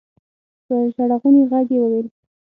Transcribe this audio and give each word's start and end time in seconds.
په 0.65 0.75
ژړغوني 0.93 1.41
غږ 1.51 1.67
يې 1.73 1.79
وويل. 1.81 2.07